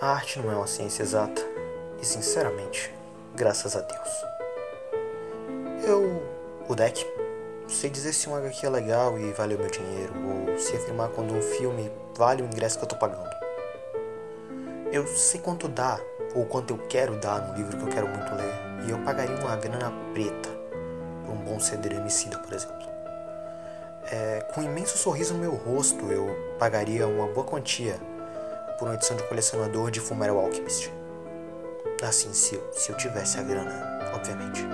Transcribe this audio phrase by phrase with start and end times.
[0.00, 1.42] A arte não é uma ciência exata,
[2.00, 2.94] e sinceramente,
[3.34, 4.08] graças a Deus.
[5.84, 6.22] Eu,
[6.68, 7.04] o deck,
[7.66, 11.08] sei dizer se um HQ é legal e vale o meu dinheiro, ou se afirmar
[11.08, 13.28] quando um filme vale o ingresso que eu tô pagando.
[14.92, 15.98] Eu sei quanto dá,
[16.32, 18.54] ou quanto eu quero dar no livro que eu quero muito ler,
[18.86, 20.48] e eu pagaria uma grana preta
[21.26, 22.86] por um bom CD do Emicida, por exemplo.
[24.12, 27.98] É, com um imenso sorriso no meu rosto, eu pagaria uma boa quantia
[28.78, 30.92] por uma edição de colecionador de Fullmetal Alchemist.
[32.02, 34.64] Assim, se eu, se eu tivesse a grana, obviamente.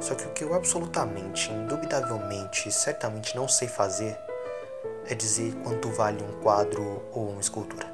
[0.00, 4.16] Só que o que eu absolutamente, indubitavelmente, certamente não sei fazer
[5.06, 7.92] é dizer quanto vale um quadro ou uma escultura.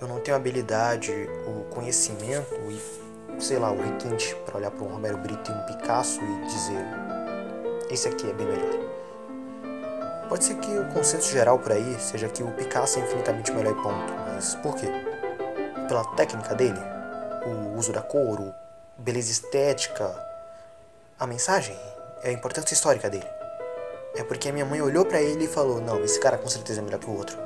[0.00, 1.10] Eu não tenho habilidade,
[1.46, 5.62] o conhecimento e, sei lá, o requinte para olhar para um Romero Brito e um
[5.62, 6.84] Picasso e dizer:
[7.90, 8.95] esse aqui é bem melhor.
[10.28, 13.72] Pode ser que o consenso geral por aí seja que o Picasso é infinitamente melhor
[13.72, 14.88] e ponto, mas por quê?
[15.86, 16.80] Pela técnica dele?
[17.46, 20.12] O uso da cor, a beleza estética,
[21.18, 21.78] a mensagem,
[22.24, 23.26] é a importância histórica dele.
[24.16, 26.80] É porque a minha mãe olhou para ele e falou: Não, esse cara com certeza
[26.80, 27.38] é melhor que o outro.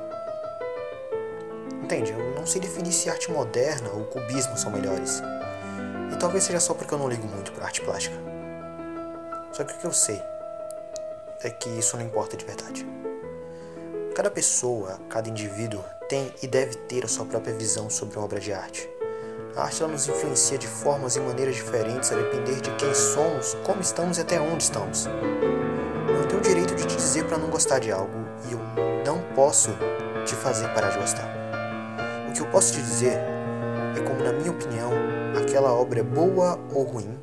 [1.83, 2.11] Entende?
[2.11, 5.21] Eu não sei definir se arte moderna ou cubismo são melhores.
[6.11, 8.15] E talvez seja só porque eu não ligo muito pra arte plástica.
[9.51, 10.30] Só que o que eu sei
[11.43, 12.85] é que isso não importa de verdade.
[14.15, 18.39] Cada pessoa, cada indivíduo tem e deve ter a sua própria visão sobre uma obra
[18.39, 18.89] de arte.
[19.55, 23.81] A arte nos influencia de formas e maneiras diferentes a depender de quem somos, como
[23.81, 25.07] estamos e até onde estamos.
[25.07, 28.13] Eu tenho o direito de te dizer para não gostar de algo
[28.49, 28.59] e eu
[29.05, 29.71] não posso
[30.25, 31.29] te fazer parar de gostar.
[32.29, 33.17] O que eu posso te dizer
[33.97, 34.91] é como, na minha opinião,
[35.41, 37.17] aquela obra é boa ou ruim,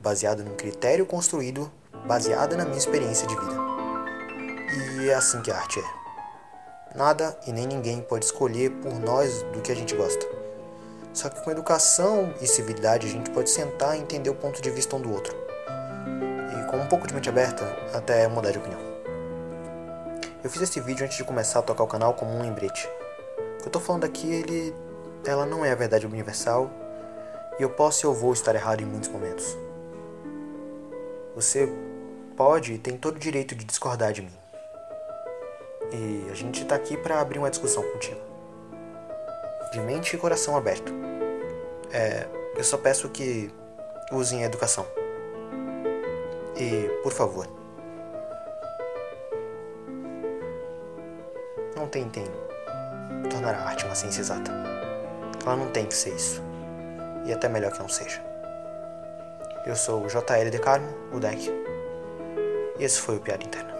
[0.00, 1.70] baseada num critério construído
[2.08, 3.52] baseada na minha experiência de vida.
[4.98, 6.96] E é assim que a arte é.
[6.96, 10.26] Nada e nem ninguém pode escolher por nós do que a gente gosta.
[11.12, 14.70] Só que com educação e civilidade a gente pode sentar e entender o ponto de
[14.70, 15.36] vista um do outro.
[16.56, 18.80] E com um pouco de mente aberta, até mudar de opinião.
[20.42, 22.88] Eu fiz esse vídeo antes de começar a tocar o canal como um lembrete.
[23.58, 24.74] O que eu tô falando aqui, ele,
[25.26, 26.70] ela não é a verdade universal,
[27.58, 29.56] e eu posso e eu vou estar errado em muitos momentos.
[31.34, 31.68] Você
[32.38, 34.38] pode e tem todo o direito de discordar de mim.
[35.92, 38.20] E a gente tá aqui para abrir uma discussão contigo.
[39.72, 40.92] De mente e coração aberto.
[41.90, 43.52] É, eu só peço que
[44.12, 44.86] usem a educação.
[46.56, 47.48] E, por favor,
[51.76, 52.24] não tentem
[53.30, 54.52] tornar a arte uma ciência exata.
[55.44, 56.42] Ela não tem que ser isso.
[57.24, 58.22] E até melhor que não seja.
[59.66, 61.50] Eu sou o JL de Carmo, o Deck,
[62.78, 63.77] e esse foi o Piada Interna.